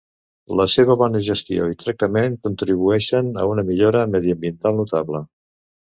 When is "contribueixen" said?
2.49-3.33